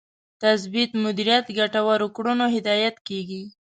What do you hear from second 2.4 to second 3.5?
هدایت کېږي.